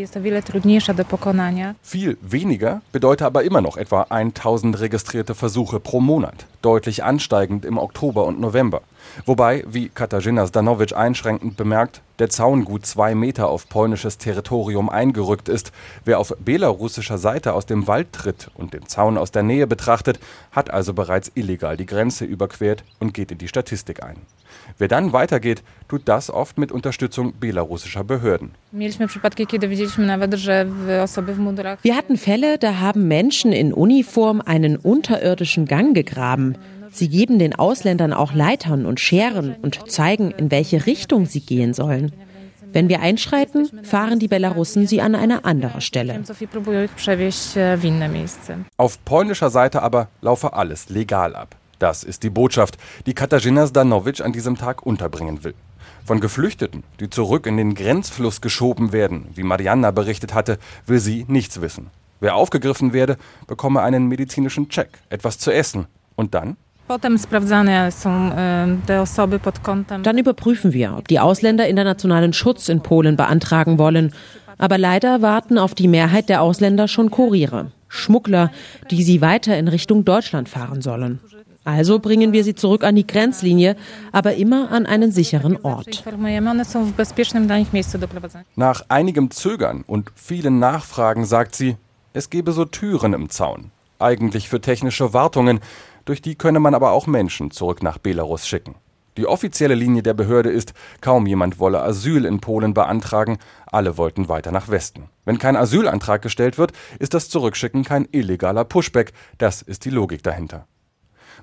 Viel 1.82 2.18
weniger 2.22 2.82
bedeutet 2.92 3.26
aber 3.26 3.44
immer 3.44 3.60
noch 3.60 3.76
etwa 3.76 4.02
1000 4.08 4.80
registrierte 4.80 5.34
Versuche 5.34 5.80
pro 5.80 6.00
Monat, 6.00 6.46
deutlich 6.62 7.04
ansteigend 7.04 7.64
im 7.64 7.78
Oktober 7.78 8.26
und 8.26 8.40
November. 8.40 8.82
Wobei, 9.26 9.64
wie 9.68 9.88
Katarzyna 9.88 10.46
Zdanovic 10.46 10.96
einschränkend 10.96 11.56
bemerkt, 11.56 12.02
der 12.18 12.30
Zaun 12.30 12.64
gut 12.64 12.84
zwei 12.84 13.14
Meter 13.14 13.48
auf 13.48 13.68
polnisches 13.68 14.18
Territorium 14.18 14.88
eingerückt 14.88 15.48
ist. 15.48 15.72
Wer 16.04 16.18
auf 16.18 16.34
belarussischer 16.44 17.18
Seite 17.18 17.52
aus 17.52 17.66
dem 17.66 17.86
Wald 17.86 18.12
tritt 18.12 18.50
und 18.54 18.74
den 18.74 18.86
Zaun 18.86 19.16
aus 19.18 19.30
der 19.30 19.42
Nähe 19.42 19.66
betrachtet, 19.66 20.18
hat 20.50 20.70
also 20.70 20.94
bereits 20.94 21.30
illegal 21.34 21.76
die 21.76 21.86
Grenze 21.86 22.24
überquert 22.24 22.84
und 22.98 23.14
geht 23.14 23.30
in 23.30 23.38
die 23.38 23.48
Statistik 23.48 24.02
ein. 24.02 24.16
Wer 24.76 24.88
dann 24.88 25.12
weitergeht, 25.12 25.62
tut 25.88 26.02
das 26.06 26.30
oft 26.30 26.58
mit 26.58 26.72
Unterstützung 26.72 27.34
belarussischer 27.38 28.04
Behörden. 28.04 28.50
Wir 28.72 28.88
hatten 31.96 32.16
Fälle, 32.16 32.58
da 32.58 32.80
haben 32.80 33.08
Menschen 33.08 33.52
in 33.52 33.72
Uniform 33.72 34.42
einen 34.44 34.76
unterirdischen 34.76 35.66
Gang 35.66 35.94
gegraben. 35.94 36.56
Sie 36.90 37.08
geben 37.08 37.38
den 37.38 37.54
Ausländern 37.54 38.12
auch 38.12 38.32
Leitern 38.32 38.86
und 38.86 39.00
Scheren 39.00 39.54
und 39.62 39.90
zeigen, 39.90 40.30
in 40.30 40.50
welche 40.50 40.86
Richtung 40.86 41.26
sie 41.26 41.40
gehen 41.40 41.74
sollen. 41.74 42.12
Wenn 42.72 42.88
wir 42.88 43.00
einschreiten, 43.00 43.68
fahren 43.82 44.18
die 44.18 44.28
Belarussen 44.28 44.86
sie 44.86 45.00
an 45.00 45.14
eine 45.14 45.44
andere 45.44 45.80
Stelle. 45.80 46.22
Auf 48.76 49.04
polnischer 49.04 49.50
Seite 49.50 49.82
aber 49.82 50.08
laufe 50.20 50.52
alles 50.52 50.88
legal 50.88 51.34
ab. 51.34 51.56
Das 51.78 52.04
ist 52.04 52.22
die 52.24 52.30
Botschaft, 52.30 52.76
die 53.06 53.14
Katarzyna 53.14 53.66
Zdanovic 53.66 54.20
an 54.20 54.32
diesem 54.32 54.56
Tag 54.56 54.84
unterbringen 54.84 55.44
will. 55.44 55.54
Von 56.04 56.20
Geflüchteten, 56.20 56.82
die 57.00 57.08
zurück 57.08 57.46
in 57.46 57.56
den 57.56 57.74
Grenzfluss 57.74 58.40
geschoben 58.40 58.92
werden, 58.92 59.26
wie 59.34 59.42
Marianna 59.42 59.90
berichtet 59.90 60.34
hatte, 60.34 60.58
will 60.86 60.98
sie 60.98 61.24
nichts 61.28 61.60
wissen. 61.60 61.90
Wer 62.20 62.34
aufgegriffen 62.34 62.92
werde, 62.92 63.16
bekomme 63.46 63.80
einen 63.82 64.08
medizinischen 64.08 64.68
Check, 64.68 64.88
etwas 65.08 65.38
zu 65.38 65.52
essen. 65.52 65.86
Und 66.16 66.34
dann? 66.34 66.56
Dann 70.02 70.18
überprüfen 70.18 70.72
wir, 70.72 70.94
ob 70.96 71.08
die 71.08 71.20
Ausländer 71.20 71.68
internationalen 71.68 72.32
Schutz 72.32 72.68
in 72.68 72.82
Polen 72.82 73.16
beantragen 73.16 73.78
wollen. 73.78 74.12
Aber 74.56 74.78
leider 74.78 75.22
warten 75.22 75.58
auf 75.58 75.74
die 75.74 75.86
Mehrheit 75.88 76.28
der 76.28 76.42
Ausländer 76.42 76.88
schon 76.88 77.10
Kuriere, 77.10 77.70
Schmuggler, 77.88 78.50
die 78.90 79.02
sie 79.02 79.20
weiter 79.20 79.56
in 79.56 79.68
Richtung 79.68 80.04
Deutschland 80.04 80.48
fahren 80.48 80.82
sollen. 80.82 81.20
Also 81.64 81.98
bringen 81.98 82.32
wir 82.32 82.44
sie 82.44 82.54
zurück 82.54 82.82
an 82.82 82.96
die 82.96 83.06
Grenzlinie, 83.06 83.76
aber 84.10 84.36
immer 84.36 84.70
an 84.70 84.86
einen 84.86 85.12
sicheren 85.12 85.58
Ort. 85.62 86.02
Nach 88.56 88.84
einigem 88.88 89.30
Zögern 89.30 89.84
und 89.86 90.10
vielen 90.14 90.58
Nachfragen 90.58 91.26
sagt 91.26 91.54
sie, 91.54 91.76
es 92.14 92.30
gebe 92.30 92.52
so 92.52 92.64
Türen 92.64 93.12
im 93.12 93.28
Zaun, 93.28 93.70
eigentlich 93.98 94.48
für 94.48 94.62
technische 94.62 95.12
Wartungen, 95.12 95.60
durch 96.08 96.22
die 96.22 96.36
könne 96.36 96.58
man 96.58 96.74
aber 96.74 96.92
auch 96.92 97.06
Menschen 97.06 97.50
zurück 97.50 97.82
nach 97.82 97.98
Belarus 97.98 98.46
schicken. 98.48 98.76
Die 99.18 99.26
offizielle 99.26 99.74
Linie 99.74 100.02
der 100.02 100.14
Behörde 100.14 100.48
ist, 100.48 100.74
kaum 101.00 101.26
jemand 101.26 101.58
wolle 101.58 101.82
Asyl 101.82 102.24
in 102.24 102.40
Polen 102.40 102.72
beantragen, 102.72 103.38
alle 103.66 103.98
wollten 103.98 104.28
weiter 104.28 104.52
nach 104.52 104.68
Westen. 104.68 105.10
Wenn 105.24 105.38
kein 105.38 105.56
Asylantrag 105.56 106.22
gestellt 106.22 106.56
wird, 106.56 106.72
ist 106.98 107.14
das 107.14 107.28
Zurückschicken 107.28 107.84
kein 107.84 108.08
illegaler 108.12 108.64
Pushback, 108.64 109.12
das 109.36 109.60
ist 109.60 109.84
die 109.84 109.90
Logik 109.90 110.22
dahinter. 110.22 110.66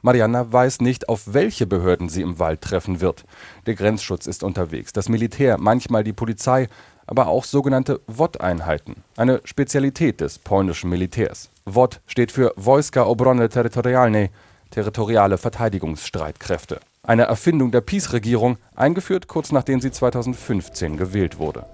Marianna 0.01 0.51
weiß 0.51 0.81
nicht, 0.81 1.10
auf 1.10 1.34
welche 1.34 1.67
Behörden 1.67 2.10
sie 2.10 2.22
im 2.22 2.39
Wald 2.39 2.62
treffen 2.62 3.01
wird. 3.01 3.25
Der 3.65 3.75
Grenzschutz 3.75 4.25
ist 4.25 4.43
unterwegs, 4.43 4.93
das 4.93 5.10
Militär, 5.10 5.57
manchmal 5.57 6.03
die 6.03 6.13
Polizei, 6.13 6.69
aber 7.07 7.27
auch 7.27 7.43
sogenannte 7.43 8.01
WOT-Einheiten, 8.07 9.03
eine 9.15 9.41
Spezialität 9.43 10.22
des 10.22 10.39
polnischen 10.39 10.89
Militärs. 10.89 11.51
WOT 11.65 12.01
steht 12.07 12.31
für 12.31 12.53
Wojska 12.55 13.03
Obrony 13.03 13.50
Terytorialnej, 13.50 14.29
territoriale 14.69 15.38
Verteidigungsstreitkräfte. 15.38 16.79
Eine 17.03 17.24
Erfindung 17.24 17.72
der 17.72 17.81
PiS-Regierung, 17.81 18.57
eingeführt 18.75 19.27
kurz 19.27 19.51
nachdem 19.51 19.81
sie 19.81 19.91
2015 19.91 20.98
gewählt 20.98 21.38
wurde. 21.38 21.65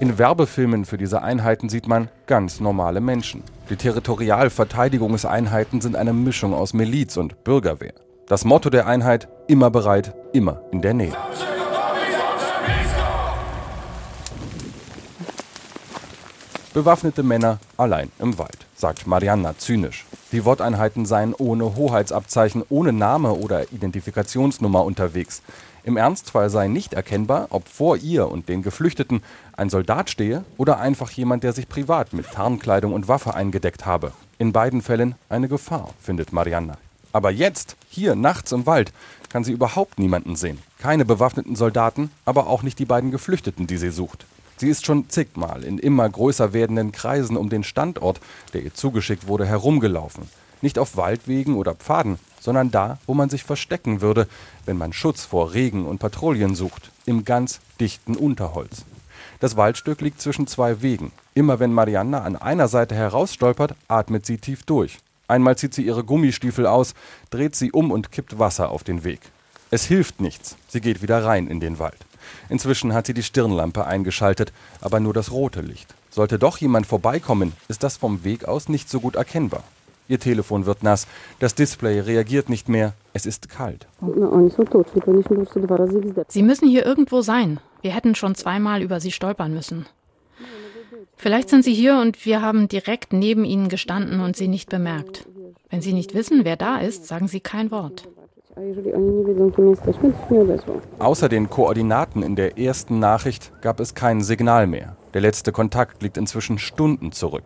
In 0.00 0.16
Werbefilmen 0.16 0.84
für 0.84 0.96
diese 0.96 1.22
Einheiten 1.22 1.68
sieht 1.68 1.88
man 1.88 2.08
ganz 2.26 2.60
normale 2.60 3.00
Menschen. 3.00 3.42
Die 3.68 3.74
Territorialverteidigungseinheiten 3.74 5.80
sind 5.80 5.96
eine 5.96 6.12
Mischung 6.12 6.54
aus 6.54 6.72
Miliz 6.72 7.16
und 7.16 7.42
Bürgerwehr. 7.42 7.94
Das 8.28 8.44
Motto 8.44 8.70
der 8.70 8.86
Einheit: 8.86 9.26
immer 9.48 9.70
bereit, 9.70 10.14
immer 10.32 10.62
in 10.70 10.82
der 10.82 10.94
Nähe. 10.94 11.16
Bewaffnete 16.72 17.24
Männer 17.24 17.58
allein 17.76 18.12
im 18.20 18.38
Wald, 18.38 18.67
sagt 18.78 19.06
Marianna 19.06 19.58
zynisch. 19.58 20.06
Die 20.30 20.44
WOT-Einheiten 20.44 21.04
seien 21.04 21.34
ohne 21.34 21.74
Hoheitsabzeichen, 21.76 22.62
ohne 22.68 22.92
Name 22.92 23.32
oder 23.32 23.72
Identifikationsnummer 23.72 24.84
unterwegs. 24.84 25.42
Im 25.82 25.96
Ernstfall 25.96 26.50
sei 26.50 26.68
nicht 26.68 26.94
erkennbar, 26.94 27.48
ob 27.50 27.68
vor 27.68 27.96
ihr 27.96 28.28
und 28.28 28.48
den 28.48 28.62
Geflüchteten 28.62 29.22
ein 29.56 29.70
Soldat 29.70 30.10
stehe 30.10 30.44
oder 30.56 30.78
einfach 30.78 31.10
jemand, 31.10 31.44
der 31.44 31.52
sich 31.52 31.68
privat 31.68 32.12
mit 32.12 32.30
Tarnkleidung 32.30 32.92
und 32.92 33.08
Waffe 33.08 33.34
eingedeckt 33.34 33.86
habe. 33.86 34.12
In 34.38 34.52
beiden 34.52 34.82
Fällen 34.82 35.14
eine 35.28 35.48
Gefahr, 35.48 35.90
findet 36.00 36.32
Marianna. 36.32 36.76
Aber 37.12 37.30
jetzt, 37.30 37.76
hier 37.88 38.14
nachts 38.14 38.52
im 38.52 38.66
Wald, 38.66 38.92
kann 39.30 39.44
sie 39.44 39.52
überhaupt 39.52 39.98
niemanden 39.98 40.36
sehen. 40.36 40.58
Keine 40.78 41.04
bewaffneten 41.04 41.56
Soldaten, 41.56 42.10
aber 42.24 42.46
auch 42.46 42.62
nicht 42.62 42.78
die 42.78 42.84
beiden 42.84 43.10
Geflüchteten, 43.10 43.66
die 43.66 43.78
sie 43.78 43.90
sucht. 43.90 44.26
Sie 44.58 44.68
ist 44.68 44.84
schon 44.84 45.08
zigmal 45.08 45.62
in 45.62 45.78
immer 45.78 46.08
größer 46.08 46.52
werdenden 46.52 46.90
Kreisen 46.90 47.36
um 47.36 47.48
den 47.48 47.62
Standort, 47.62 48.20
der 48.52 48.62
ihr 48.62 48.74
zugeschickt 48.74 49.28
wurde, 49.28 49.46
herumgelaufen. 49.46 50.28
Nicht 50.60 50.80
auf 50.80 50.96
Waldwegen 50.96 51.54
oder 51.56 51.76
Pfaden, 51.76 52.18
sondern 52.40 52.72
da, 52.72 52.98
wo 53.06 53.14
man 53.14 53.30
sich 53.30 53.44
verstecken 53.44 54.00
würde, 54.00 54.26
wenn 54.66 54.76
man 54.76 54.92
Schutz 54.92 55.24
vor 55.24 55.54
Regen 55.54 55.86
und 55.86 55.98
Patrouillen 55.98 56.56
sucht, 56.56 56.90
im 57.06 57.24
ganz 57.24 57.60
dichten 57.78 58.16
Unterholz. 58.16 58.84
Das 59.38 59.56
Waldstück 59.56 60.00
liegt 60.00 60.20
zwischen 60.20 60.48
zwei 60.48 60.82
Wegen. 60.82 61.12
Immer 61.34 61.60
wenn 61.60 61.72
Marianna 61.72 62.22
an 62.22 62.34
einer 62.34 62.66
Seite 62.66 62.96
herausstolpert, 62.96 63.76
atmet 63.86 64.26
sie 64.26 64.38
tief 64.38 64.64
durch. 64.64 64.98
Einmal 65.28 65.56
zieht 65.56 65.74
sie 65.74 65.82
ihre 65.86 66.02
Gummistiefel 66.02 66.66
aus, 66.66 66.94
dreht 67.30 67.54
sie 67.54 67.70
um 67.70 67.92
und 67.92 68.10
kippt 68.10 68.40
Wasser 68.40 68.70
auf 68.70 68.82
den 68.82 69.04
Weg. 69.04 69.20
Es 69.70 69.84
hilft 69.84 70.20
nichts. 70.20 70.56
Sie 70.68 70.80
geht 70.80 71.02
wieder 71.02 71.24
rein 71.24 71.46
in 71.46 71.60
den 71.60 71.78
Wald. 71.78 71.98
Inzwischen 72.48 72.94
hat 72.94 73.06
sie 73.06 73.14
die 73.14 73.22
Stirnlampe 73.22 73.86
eingeschaltet, 73.86 74.52
aber 74.80 75.00
nur 75.00 75.12
das 75.12 75.30
rote 75.30 75.60
Licht. 75.60 75.94
Sollte 76.10 76.38
doch 76.38 76.58
jemand 76.58 76.86
vorbeikommen, 76.86 77.52
ist 77.68 77.82
das 77.82 77.96
vom 77.96 78.24
Weg 78.24 78.46
aus 78.46 78.68
nicht 78.68 78.88
so 78.88 79.00
gut 79.00 79.16
erkennbar. 79.16 79.62
Ihr 80.08 80.18
Telefon 80.18 80.64
wird 80.64 80.82
nass, 80.82 81.06
das 81.38 81.54
Display 81.54 82.00
reagiert 82.00 82.48
nicht 82.48 82.68
mehr, 82.68 82.94
es 83.12 83.26
ist 83.26 83.50
kalt. 83.50 83.86
Sie 86.28 86.42
müssen 86.42 86.68
hier 86.68 86.86
irgendwo 86.86 87.20
sein. 87.20 87.60
Wir 87.82 87.94
hätten 87.94 88.14
schon 88.14 88.34
zweimal 88.34 88.82
über 88.82 89.00
Sie 89.00 89.12
stolpern 89.12 89.52
müssen. 89.52 89.86
Vielleicht 91.16 91.50
sind 91.50 91.62
Sie 91.62 91.74
hier 91.74 91.98
und 91.98 92.24
wir 92.24 92.40
haben 92.40 92.68
direkt 92.68 93.12
neben 93.12 93.44
Ihnen 93.44 93.68
gestanden 93.68 94.20
und 94.20 94.34
Sie 94.36 94.48
nicht 94.48 94.70
bemerkt. 94.70 95.26
Wenn 95.68 95.82
Sie 95.82 95.92
nicht 95.92 96.14
wissen, 96.14 96.44
wer 96.44 96.56
da 96.56 96.78
ist, 96.78 97.06
sagen 97.06 97.28
Sie 97.28 97.40
kein 97.40 97.70
Wort. 97.70 98.08
Außer 100.98 101.28
den 101.28 101.48
Koordinaten 101.48 102.22
in 102.22 102.34
der 102.34 102.58
ersten 102.58 102.98
Nachricht 102.98 103.52
gab 103.60 103.78
es 103.78 103.94
kein 103.94 104.20
Signal 104.20 104.66
mehr. 104.66 104.96
Der 105.14 105.20
letzte 105.20 105.52
Kontakt 105.52 106.02
liegt 106.02 106.16
inzwischen 106.16 106.58
Stunden 106.58 107.12
zurück. 107.12 107.44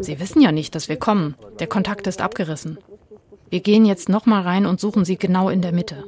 Sie 0.00 0.20
wissen 0.20 0.42
ja 0.42 0.52
nicht, 0.52 0.74
dass 0.74 0.88
wir 0.88 0.96
kommen. 0.96 1.34
Der 1.60 1.66
Kontakt 1.66 2.06
ist 2.06 2.20
abgerissen. 2.20 2.78
Wir 3.48 3.60
gehen 3.60 3.86
jetzt 3.86 4.08
nochmal 4.08 4.42
rein 4.42 4.66
und 4.66 4.80
suchen 4.80 5.04
sie 5.04 5.16
genau 5.16 5.48
in 5.48 5.62
der 5.62 5.72
Mitte. 5.72 6.04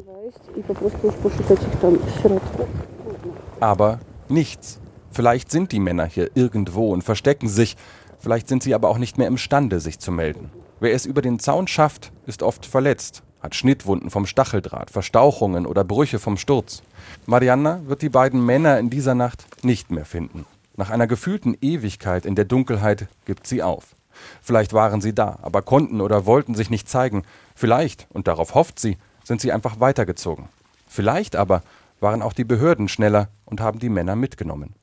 Aber 3.60 4.00
nichts. 4.28 4.80
Vielleicht 5.10 5.50
sind 5.50 5.72
die 5.72 5.80
Männer 5.80 6.04
hier 6.04 6.30
irgendwo 6.34 6.92
und 6.92 7.04
verstecken 7.04 7.48
sich. 7.48 7.76
Vielleicht 8.18 8.48
sind 8.48 8.62
sie 8.62 8.74
aber 8.74 8.90
auch 8.90 8.98
nicht 8.98 9.16
mehr 9.16 9.28
imstande, 9.28 9.80
sich 9.80 9.98
zu 9.98 10.12
melden. 10.12 10.50
Wer 10.78 10.92
es 10.92 11.06
über 11.06 11.22
den 11.22 11.38
Zaun 11.38 11.68
schafft, 11.68 12.12
ist 12.26 12.42
oft 12.42 12.66
verletzt 12.66 13.22
hat 13.46 13.54
Schnittwunden 13.54 14.10
vom 14.10 14.26
Stacheldraht, 14.26 14.90
Verstauchungen 14.90 15.66
oder 15.66 15.84
Brüche 15.84 16.18
vom 16.18 16.36
Sturz. 16.36 16.82
Marianna 17.26 17.80
wird 17.86 18.02
die 18.02 18.08
beiden 18.08 18.44
Männer 18.44 18.78
in 18.80 18.90
dieser 18.90 19.14
Nacht 19.14 19.46
nicht 19.64 19.92
mehr 19.92 20.04
finden. 20.04 20.46
Nach 20.76 20.90
einer 20.90 21.06
gefühlten 21.06 21.56
Ewigkeit 21.60 22.26
in 22.26 22.34
der 22.34 22.44
Dunkelheit 22.44 23.06
gibt 23.24 23.46
sie 23.46 23.62
auf. 23.62 23.94
Vielleicht 24.42 24.72
waren 24.72 25.00
sie 25.00 25.14
da, 25.14 25.38
aber 25.42 25.62
konnten 25.62 26.00
oder 26.00 26.26
wollten 26.26 26.56
sich 26.56 26.70
nicht 26.70 26.88
zeigen. 26.88 27.22
Vielleicht, 27.54 28.08
und 28.12 28.26
darauf 28.26 28.54
hofft 28.54 28.80
sie, 28.80 28.98
sind 29.22 29.40
sie 29.40 29.52
einfach 29.52 29.78
weitergezogen. 29.78 30.48
Vielleicht 30.88 31.36
aber 31.36 31.62
waren 32.00 32.22
auch 32.22 32.32
die 32.32 32.44
Behörden 32.44 32.88
schneller 32.88 33.28
und 33.44 33.60
haben 33.60 33.78
die 33.78 33.90
Männer 33.90 34.16
mitgenommen. 34.16 34.74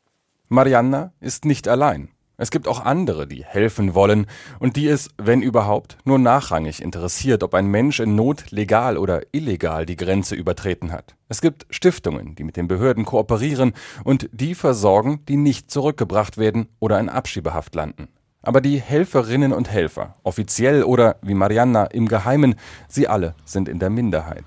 Marianna 0.48 1.12
ist 1.20 1.43
nicht 1.43 1.67
allein. 1.67 2.08
Es 2.36 2.50
gibt 2.50 2.68
auch 2.68 2.84
andere, 2.84 3.28
die 3.28 3.46
helfen 3.46 3.94
wollen 3.94 4.25
und 4.58 4.75
die 4.75 4.88
es, 4.88 5.10
wenn 5.18 5.44
überhaupt, 5.44 5.98
nur 6.04 6.18
nachrangig 6.18 6.82
interessiert, 6.82 7.44
ob 7.44 7.54
ein 7.54 7.68
Mensch 7.68 8.00
in 8.00 8.16
Not 8.16 8.50
legal 8.50 8.98
oder 8.98 9.22
illegal 9.32 9.86
die 9.86 9.96
Grenze 9.96 10.34
übertreten 10.34 10.92
hat. 10.92 11.16
Es 11.30 11.42
gibt 11.42 11.68
Stiftungen, 11.70 12.34
die 12.34 12.44
mit 12.44 12.58
den 12.58 12.68
Behörden 12.68 13.06
kooperieren 13.06 13.74
und 14.04 14.30
die 14.32 14.56
versorgen, 14.56 15.20
die 15.28 15.38
nicht 15.38 15.70
zurückgebracht 15.70 16.40
werden 16.40 16.70
oder 16.80 17.00
in 17.00 17.08
Abschiebehaft 17.08 17.75
landen. 17.75 18.08
Aber 18.42 18.62
die 18.62 18.82
Helferinnen 18.82 19.54
und 19.54 19.70
Helfer, 19.70 20.16
offiziell 20.24 20.84
oder 20.84 21.18
wie 21.22 21.36
Marianna 21.36 21.86
im 21.86 22.08
Geheimen, 22.08 22.56
sie 22.88 23.08
alle 23.08 23.36
sind 23.46 23.70
in 23.70 23.78
der 23.78 23.92
Minderheit. 23.92 24.46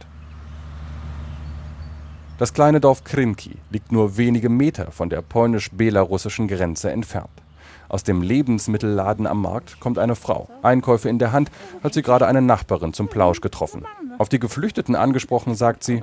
Das 2.36 2.52
kleine 2.52 2.80
Dorf 2.80 3.04
Krynki 3.04 3.58
liegt 3.70 3.92
nur 3.92 4.16
wenige 4.16 4.48
Meter 4.48 4.90
von 4.90 5.08
der 5.08 5.22
polnisch-belarussischen 5.22 6.48
Grenze 6.48 6.90
entfernt. 6.90 7.45
Aus 7.88 8.04
dem 8.04 8.22
Lebensmittelladen 8.22 9.26
am 9.26 9.42
Markt 9.42 9.80
kommt 9.80 9.98
eine 9.98 10.16
Frau. 10.16 10.48
Einkäufe 10.62 11.08
in 11.08 11.18
der 11.18 11.32
Hand 11.32 11.50
hat 11.82 11.94
sie 11.94 12.02
gerade 12.02 12.26
eine 12.26 12.42
Nachbarin 12.42 12.92
zum 12.92 13.08
Plausch 13.08 13.40
getroffen. 13.40 13.84
Auf 14.18 14.28
die 14.28 14.38
Geflüchteten 14.38 14.96
angesprochen, 14.96 15.54
sagt 15.54 15.84
sie: 15.84 16.02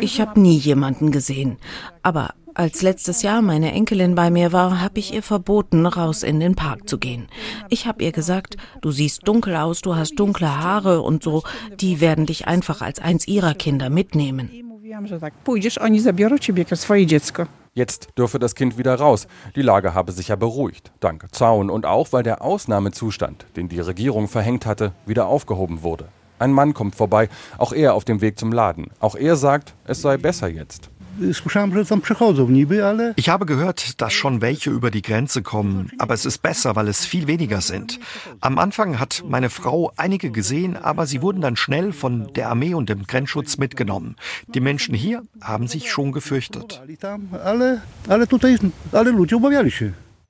Ich 0.00 0.20
habe 0.20 0.40
nie 0.40 0.56
jemanden 0.56 1.10
gesehen. 1.10 1.56
Aber 2.02 2.30
als 2.58 2.82
letztes 2.82 3.22
Jahr 3.22 3.40
meine 3.40 3.70
Enkelin 3.70 4.16
bei 4.16 4.30
mir 4.30 4.52
war, 4.52 4.80
habe 4.80 4.98
ich 4.98 5.14
ihr 5.14 5.22
verboten, 5.22 5.86
raus 5.86 6.24
in 6.24 6.40
den 6.40 6.56
Park 6.56 6.88
zu 6.88 6.98
gehen. 6.98 7.28
Ich 7.68 7.86
habe 7.86 8.02
ihr 8.02 8.10
gesagt, 8.10 8.56
du 8.80 8.90
siehst 8.90 9.28
dunkel 9.28 9.54
aus, 9.54 9.80
du 9.80 9.94
hast 9.94 10.16
dunkle 10.16 10.60
Haare 10.60 11.02
und 11.02 11.22
so, 11.22 11.44
die 11.78 12.00
werden 12.00 12.26
dich 12.26 12.48
einfach 12.48 12.82
als 12.82 12.98
eins 12.98 13.28
ihrer 13.28 13.54
Kinder 13.54 13.90
mitnehmen. 13.90 14.50
Jetzt 17.78 18.08
dürfe 18.18 18.40
das 18.40 18.56
Kind 18.56 18.76
wieder 18.76 18.96
raus. 18.96 19.28
Die 19.54 19.62
Lage 19.62 19.94
habe 19.94 20.10
sich 20.10 20.26
ja 20.26 20.34
beruhigt. 20.34 20.90
Dank 20.98 21.24
Zaun 21.30 21.70
und 21.70 21.86
auch, 21.86 22.12
weil 22.12 22.24
der 22.24 22.42
Ausnahmezustand, 22.42 23.46
den 23.54 23.68
die 23.68 23.78
Regierung 23.78 24.26
verhängt 24.26 24.66
hatte, 24.66 24.90
wieder 25.06 25.28
aufgehoben 25.28 25.84
wurde. 25.84 26.08
Ein 26.40 26.50
Mann 26.50 26.74
kommt 26.74 26.96
vorbei, 26.96 27.28
auch 27.56 27.72
er 27.72 27.94
auf 27.94 28.04
dem 28.04 28.20
Weg 28.20 28.36
zum 28.36 28.50
Laden. 28.50 28.88
Auch 28.98 29.14
er 29.14 29.36
sagt, 29.36 29.74
es 29.84 30.02
sei 30.02 30.16
besser 30.16 30.48
jetzt. 30.48 30.90
Ich 33.16 33.28
habe 33.28 33.46
gehört, 33.46 34.00
dass 34.00 34.12
schon 34.12 34.40
welche 34.40 34.70
über 34.70 34.90
die 34.90 35.02
Grenze 35.02 35.42
kommen, 35.42 35.90
aber 35.98 36.14
es 36.14 36.24
ist 36.24 36.38
besser, 36.38 36.76
weil 36.76 36.88
es 36.88 37.04
viel 37.06 37.26
weniger 37.26 37.60
sind. 37.60 37.98
Am 38.40 38.58
Anfang 38.58 39.00
hat 39.00 39.24
meine 39.26 39.50
Frau 39.50 39.92
einige 39.96 40.30
gesehen, 40.30 40.76
aber 40.76 41.06
sie 41.06 41.22
wurden 41.22 41.40
dann 41.40 41.56
schnell 41.56 41.92
von 41.92 42.32
der 42.34 42.48
Armee 42.48 42.74
und 42.74 42.88
dem 42.88 43.06
Grenzschutz 43.06 43.58
mitgenommen. 43.58 44.16
Die 44.54 44.60
Menschen 44.60 44.94
hier 44.94 45.22
haben 45.40 45.66
sich 45.66 45.90
schon 45.90 46.12
gefürchtet. 46.12 46.80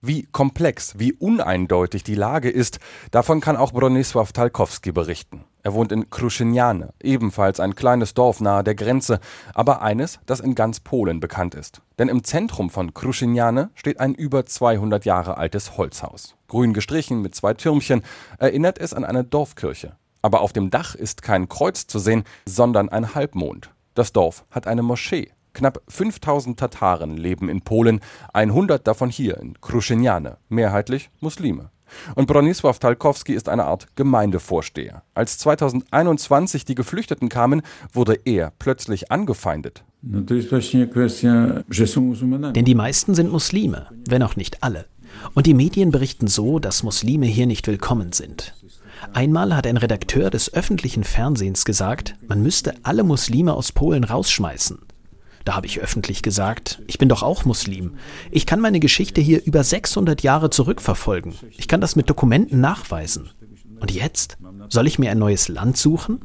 Wie 0.00 0.28
komplex, 0.30 0.94
wie 0.98 1.12
uneindeutig 1.12 2.04
die 2.04 2.14
Lage 2.14 2.50
ist, 2.50 2.78
davon 3.10 3.40
kann 3.40 3.56
auch 3.56 3.72
Bronisław 3.72 4.32
Talkowski 4.32 4.92
berichten. 4.92 5.44
Er 5.62 5.74
wohnt 5.74 5.92
in 5.92 6.08
Kruschiniane, 6.08 6.94
ebenfalls 7.02 7.60
ein 7.60 7.74
kleines 7.74 8.14
Dorf 8.14 8.40
nahe 8.40 8.62
der 8.62 8.74
Grenze, 8.74 9.20
aber 9.54 9.82
eines, 9.82 10.20
das 10.26 10.40
in 10.40 10.54
ganz 10.54 10.80
Polen 10.80 11.20
bekannt 11.20 11.54
ist. 11.54 11.82
Denn 11.98 12.08
im 12.08 12.24
Zentrum 12.24 12.70
von 12.70 12.94
Kruschiniane 12.94 13.70
steht 13.74 14.00
ein 14.00 14.14
über 14.14 14.46
200 14.46 15.04
Jahre 15.04 15.36
altes 15.36 15.76
Holzhaus. 15.76 16.36
Grün 16.46 16.72
gestrichen 16.72 17.20
mit 17.20 17.34
zwei 17.34 17.54
Türmchen 17.54 18.02
erinnert 18.38 18.78
es 18.78 18.94
an 18.94 19.04
eine 19.04 19.24
Dorfkirche. 19.24 19.96
Aber 20.22 20.40
auf 20.40 20.52
dem 20.52 20.70
Dach 20.70 20.94
ist 20.94 21.22
kein 21.22 21.48
Kreuz 21.48 21.86
zu 21.86 21.98
sehen, 21.98 22.24
sondern 22.46 22.88
ein 22.88 23.14
Halbmond. 23.14 23.70
Das 23.94 24.12
Dorf 24.12 24.44
hat 24.50 24.66
eine 24.66 24.82
Moschee. 24.82 25.32
Knapp 25.54 25.82
5000 25.88 26.58
Tataren 26.58 27.16
leben 27.16 27.48
in 27.48 27.62
Polen, 27.62 28.00
100 28.32 28.86
davon 28.86 29.10
hier 29.10 29.38
in 29.38 29.60
Kruschiniane, 29.60 30.38
mehrheitlich 30.48 31.10
Muslime. 31.20 31.70
Und 32.14 32.30
Bronisław 32.30 32.78
Talkowski 32.78 33.34
ist 33.34 33.48
eine 33.48 33.64
Art 33.64 33.96
Gemeindevorsteher. 33.96 35.02
Als 35.14 35.38
2021 35.38 36.64
die 36.64 36.74
Geflüchteten 36.74 37.28
kamen, 37.28 37.62
wurde 37.92 38.18
er 38.24 38.52
plötzlich 38.58 39.10
angefeindet. 39.10 39.84
Denn 40.02 40.26
die 42.64 42.74
meisten 42.74 43.14
sind 43.14 43.32
Muslime, 43.32 43.86
wenn 44.08 44.22
auch 44.22 44.36
nicht 44.36 44.62
alle. 44.62 44.86
Und 45.34 45.46
die 45.46 45.54
Medien 45.54 45.90
berichten 45.90 46.28
so, 46.28 46.58
dass 46.58 46.82
Muslime 46.82 47.26
hier 47.26 47.46
nicht 47.46 47.66
willkommen 47.66 48.12
sind. 48.12 48.54
Einmal 49.12 49.56
hat 49.56 49.66
ein 49.66 49.76
Redakteur 49.76 50.30
des 50.30 50.52
öffentlichen 50.52 51.04
Fernsehens 51.04 51.64
gesagt, 51.64 52.16
man 52.26 52.42
müsste 52.42 52.74
alle 52.82 53.04
Muslime 53.04 53.54
aus 53.54 53.72
Polen 53.72 54.04
rausschmeißen. 54.04 54.78
Da 55.48 55.56
habe 55.56 55.66
ich 55.66 55.80
öffentlich 55.80 56.22
gesagt, 56.22 56.82
ich 56.88 56.98
bin 56.98 57.08
doch 57.08 57.22
auch 57.22 57.46
Muslim. 57.46 57.94
Ich 58.30 58.44
kann 58.44 58.60
meine 58.60 58.80
Geschichte 58.80 59.22
hier 59.22 59.42
über 59.42 59.64
600 59.64 60.22
Jahre 60.22 60.50
zurückverfolgen. 60.50 61.32
Ich 61.56 61.68
kann 61.68 61.80
das 61.80 61.96
mit 61.96 62.10
Dokumenten 62.10 62.60
nachweisen. 62.60 63.30
Und 63.80 63.90
jetzt? 63.90 64.36
Soll 64.68 64.86
ich 64.86 64.98
mir 64.98 65.10
ein 65.10 65.18
neues 65.18 65.48
Land 65.48 65.78
suchen? 65.78 66.20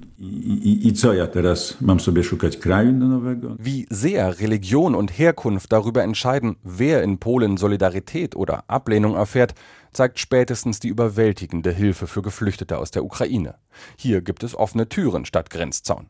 Wie 3.60 3.88
sehr 3.90 4.40
Religion 4.42 4.94
und 4.94 5.18
Herkunft 5.18 5.72
darüber 5.72 6.04
entscheiden, 6.04 6.58
wer 6.62 7.02
in 7.02 7.18
Polen 7.20 7.56
Solidarität 7.56 8.36
oder 8.36 8.66
Ablehnung 8.68 9.16
erfährt, 9.16 9.54
zeigt 9.94 10.20
spätestens 10.20 10.82
die 10.82 10.90
überwältigende 10.90 11.72
Hilfe 11.72 12.08
für 12.08 12.24
Geflüchtete 12.24 12.78
aus 12.78 12.92
der 12.92 13.06
Ukraine. 13.06 13.56
Hier 13.98 14.22
gibt 14.22 14.44
es 14.44 14.54
offene 14.54 14.90
Türen 14.90 15.24
statt 15.24 15.50
Grenzzaun. 15.50 16.10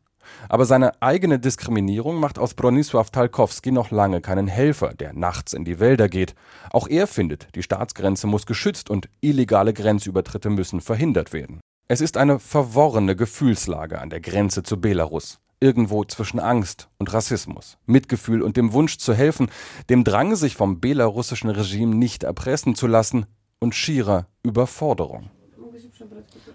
Aber 0.49 0.65
seine 0.65 1.01
eigene 1.01 1.39
Diskriminierung 1.39 2.17
macht 2.17 2.39
aus 2.39 2.55
Bronisław 2.55 3.11
Talkowski 3.11 3.71
noch 3.71 3.91
lange 3.91 4.21
keinen 4.21 4.47
Helfer, 4.47 4.93
der 4.93 5.13
nachts 5.13 5.53
in 5.53 5.65
die 5.65 5.79
Wälder 5.79 6.09
geht. 6.09 6.35
Auch 6.71 6.87
er 6.87 7.07
findet, 7.07 7.47
die 7.55 7.63
Staatsgrenze 7.63 8.27
muss 8.27 8.45
geschützt 8.45 8.89
und 8.89 9.09
illegale 9.21 9.73
Grenzübertritte 9.73 10.49
müssen 10.49 10.81
verhindert 10.81 11.33
werden. 11.33 11.59
Es 11.87 12.01
ist 12.01 12.17
eine 12.17 12.39
verworrene 12.39 13.15
Gefühlslage 13.15 13.99
an 13.99 14.09
der 14.09 14.21
Grenze 14.21 14.63
zu 14.63 14.79
Belarus. 14.79 15.39
Irgendwo 15.59 16.03
zwischen 16.03 16.39
Angst 16.39 16.89
und 16.97 17.13
Rassismus, 17.13 17.77
Mitgefühl 17.85 18.41
und 18.41 18.57
dem 18.57 18.73
Wunsch 18.73 18.97
zu 18.97 19.13
helfen, 19.13 19.49
dem 19.89 20.03
Drang, 20.03 20.35
sich 20.35 20.55
vom 20.55 20.81
belarussischen 20.81 21.49
Regime 21.49 21.95
nicht 21.95 22.23
erpressen 22.23 22.75
zu 22.75 22.87
lassen 22.87 23.27
und 23.59 23.75
schierer 23.75 24.27
Überforderung. 24.43 25.29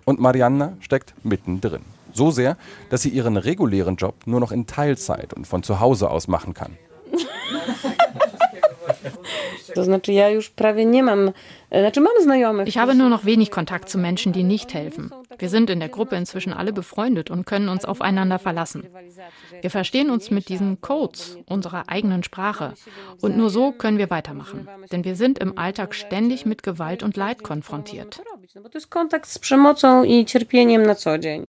Und 0.05 0.21
Marianna 0.21 0.77
steckt 0.81 1.15
mittendrin. 1.23 1.83
So 2.19 2.33
sehr, 2.33 2.57
dass 2.91 3.03
sie 3.03 3.11
ihren 3.11 3.37
regulären 3.37 3.95
Job 3.95 4.27
nur 4.27 4.41
noch 4.41 4.51
in 4.51 4.67
Teilzeit 4.67 5.35
und 5.35 5.47
von 5.47 5.63
zu 5.63 5.79
Hause 5.79 6.11
aus 6.11 6.27
machen 6.27 6.53
kann. 6.53 6.77
Ich 12.67 12.79
habe 12.79 12.95
nur 12.97 13.09
noch 13.09 13.25
wenig 13.25 13.51
Kontakt 13.53 13.89
zu 13.89 13.99
Menschen, 13.99 14.33
die 14.33 14.43
nicht 14.43 14.75
helfen. 14.75 15.13
Wir 15.39 15.49
sind 15.49 15.71
in 15.71 15.79
der 15.79 15.89
Gruppe 15.89 16.17
inzwischen 16.17 16.53
alle 16.53 16.73
befreundet 16.73 17.31
und 17.31 17.47
können 17.47 17.69
uns 17.69 17.85
aufeinander 17.85 18.41
verlassen. 18.41 18.89
Wir 19.61 19.71
verstehen 19.71 20.11
uns 20.11 20.33
mit 20.33 20.49
diesen 20.49 20.81
Codes 20.81 21.39
unserer 21.47 21.89
eigenen 21.89 22.25
Sprache. 22.25 22.75
Und 23.21 23.37
nur 23.37 23.51
so 23.51 23.71
können 23.71 23.99
wir 23.99 24.11
weitermachen. 24.11 24.67
Denn 24.91 25.05
wir 25.05 25.15
sind 25.15 25.39
im 25.39 25.57
Alltag 25.57 25.95
ständig 25.95 26.45
mit 26.45 26.65
Gewalt 26.65 27.05
und 27.05 27.17
Leid 27.17 27.45
konfrontiert. 27.45 28.21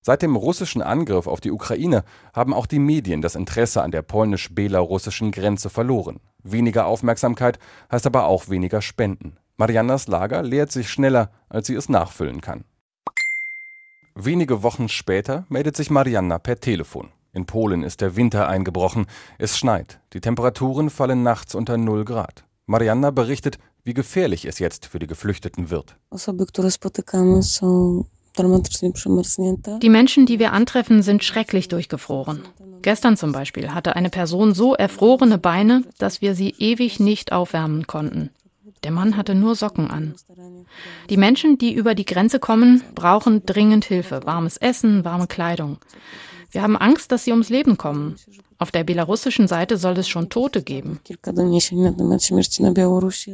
Seit 0.02 0.22
dem 0.22 0.36
russischen 0.36 0.82
Angriff 0.84 1.28
auf 1.28 1.42
die 1.42 1.52
Ukraine 1.52 2.04
haben 2.34 2.54
auch 2.54 2.68
die 2.68 2.78
Medien 2.78 3.22
das 3.24 3.36
Interesse 3.36 3.82
an 3.82 3.90
der 3.90 4.04
polnisch-belarussischen 4.04 5.32
Grenze 5.32 5.72
verloren. 5.72 6.20
Weniger 6.44 6.86
Aufmerksamkeit 6.86 7.58
heißt 7.92 8.06
aber 8.06 8.26
auch 8.26 8.50
weniger 8.50 8.84
Spenden. 8.84 9.38
Mariannas 9.58 10.08
Lager 10.08 10.44
leert 10.44 10.72
sich 10.72 10.90
schneller, 10.90 11.32
als 11.50 11.66
sie 11.68 11.76
es 11.76 11.90
nachfüllen 11.90 12.42
kann. 12.42 12.64
Wenige 14.14 14.62
Wochen 14.62 14.88
später 14.88 15.46
meldet 15.50 15.76
sich 15.76 15.90
Marianna 15.90 16.38
per 16.38 16.60
Telefon. 16.60 17.10
In 17.34 17.48
Polen 17.48 17.82
ist 17.84 18.02
der 18.02 18.16
Winter 18.18 18.48
eingebrochen. 18.48 19.08
Es 19.40 19.58
schneit. 19.58 20.00
Die 20.14 20.22
Temperaturen 20.22 20.90
fallen 20.92 21.24
nachts 21.24 21.56
unter 21.56 21.78
0 21.78 22.06
Grad. 22.06 22.44
Marianna 22.70 23.10
berichtet, 23.10 23.58
wie 23.84 23.94
gefährlich 23.94 24.46
es 24.46 24.60
jetzt 24.60 24.86
für 24.86 25.00
die 25.00 25.08
Geflüchteten 25.08 25.70
wird. 25.70 25.96
Die 29.82 29.90
Menschen, 29.90 30.26
die 30.26 30.40
wir 30.40 30.54
antreffen, 30.54 31.02
sind 31.02 31.24
schrecklich 31.24 31.68
durchgefroren. 31.68 32.42
Gestern 32.82 33.18
zum 33.18 33.32
Beispiel 33.32 33.74
hatte 33.74 33.96
eine 33.96 34.10
Person 34.10 34.54
so 34.54 34.74
erfrorene 34.74 35.38
Beine, 35.38 35.84
dass 35.98 36.22
wir 36.22 36.36
sie 36.36 36.56
ewig 36.58 37.00
nicht 37.00 37.32
aufwärmen 37.32 37.88
konnten. 37.88 38.30
Der 38.84 38.92
Mann 38.92 39.18
hatte 39.18 39.36
nur 39.36 39.56
Socken 39.56 39.92
an. 39.92 40.16
Die 41.10 41.18
Menschen, 41.18 41.58
die 41.58 41.74
über 41.74 41.96
die 41.96 42.06
Grenze 42.06 42.40
kommen, 42.40 42.84
brauchen 42.96 43.46
dringend 43.46 43.84
Hilfe, 43.86 44.22
warmes 44.24 44.56
Essen, 44.56 45.04
warme 45.04 45.28
Kleidung. 45.28 45.80
Wir 46.52 46.62
haben 46.62 46.78
Angst, 46.78 47.12
dass 47.12 47.26
sie 47.26 47.32
ums 47.32 47.50
Leben 47.50 47.78
kommen. 47.78 48.16
Auf 48.62 48.72
der 48.72 48.84
belarussischen 48.84 49.48
Seite 49.48 49.78
soll 49.78 49.98
es 49.98 50.10
schon 50.10 50.30
Tote 50.30 50.62
geben. 50.62 51.00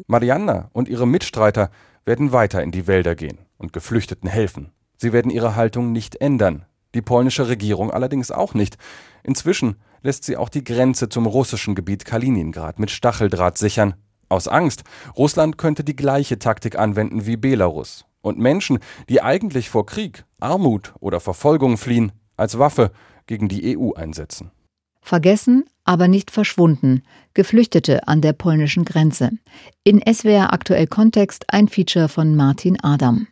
Marianna 0.05 0.69
und 0.71 0.87
ihre 0.87 1.07
Mitstreiter 1.07 1.71
werden 2.05 2.31
weiter 2.31 2.61
in 2.61 2.69
die 2.71 2.85
Wälder 2.85 3.15
gehen 3.15 3.39
und 3.57 3.73
Geflüchteten 3.73 4.29
helfen. 4.29 4.71
Sie 4.97 5.13
werden 5.13 5.31
ihre 5.31 5.55
Haltung 5.55 5.91
nicht 5.91 6.15
ändern, 6.17 6.65
die 6.93 7.01
polnische 7.01 7.47
Regierung 7.47 7.89
allerdings 7.89 8.29
auch 8.29 8.53
nicht. 8.53 8.77
Inzwischen 9.23 9.77
lässt 10.03 10.25
sie 10.25 10.37
auch 10.37 10.49
die 10.49 10.63
Grenze 10.63 11.09
zum 11.09 11.25
russischen 11.25 11.73
Gebiet 11.73 12.05
Kaliningrad 12.05 12.77
mit 12.77 12.91
Stacheldraht 12.91 13.57
sichern. 13.57 13.95
Aus 14.29 14.47
Angst, 14.47 14.83
Russland 15.17 15.57
könnte 15.57 15.83
die 15.83 15.95
gleiche 15.95 16.37
Taktik 16.37 16.77
anwenden 16.77 17.25
wie 17.25 17.35
Belarus 17.35 18.05
und 18.21 18.37
Menschen, 18.37 18.77
die 19.09 19.23
eigentlich 19.23 19.71
vor 19.71 19.87
Krieg, 19.87 20.23
Armut 20.39 20.93
oder 20.99 21.19
Verfolgung 21.19 21.77
fliehen, 21.77 22.11
als 22.37 22.59
Waffe 22.59 22.91
gegen 23.25 23.47
die 23.47 23.75
EU 23.75 23.93
einsetzen. 23.93 24.51
Vergessen, 25.05 25.65
aber 25.83 26.07
nicht 26.07 26.31
verschwunden. 26.31 27.03
Geflüchtete 27.35 28.07
an 28.07 28.21
der 28.21 28.33
polnischen 28.33 28.85
Grenze. 28.85 29.29
In 29.83 30.01
SWR 30.01 30.51
Aktuell 30.51 30.87
Kontext 30.87 31.45
ein 31.49 31.67
Feature 31.67 32.09
von 32.09 32.35
Martin 32.35 32.83
Adam. 32.83 33.23